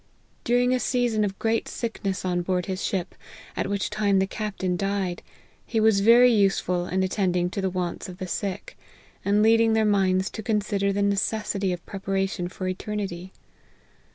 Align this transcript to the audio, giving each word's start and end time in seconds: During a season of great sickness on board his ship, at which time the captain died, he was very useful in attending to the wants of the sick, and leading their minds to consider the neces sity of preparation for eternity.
During 0.43 0.73
a 0.73 0.79
season 0.79 1.23
of 1.23 1.37
great 1.37 1.67
sickness 1.67 2.25
on 2.25 2.41
board 2.41 2.65
his 2.65 2.83
ship, 2.83 3.13
at 3.55 3.67
which 3.69 3.91
time 3.91 4.17
the 4.17 4.25
captain 4.25 4.75
died, 4.75 5.21
he 5.63 5.79
was 5.79 5.99
very 5.99 6.31
useful 6.33 6.87
in 6.87 7.03
attending 7.03 7.51
to 7.51 7.61
the 7.61 7.69
wants 7.69 8.09
of 8.09 8.17
the 8.17 8.25
sick, 8.25 8.75
and 9.23 9.43
leading 9.43 9.73
their 9.73 9.85
minds 9.85 10.31
to 10.31 10.41
consider 10.41 10.91
the 10.91 11.01
neces 11.01 11.43
sity 11.55 11.71
of 11.71 11.85
preparation 11.85 12.47
for 12.47 12.67
eternity. 12.67 13.31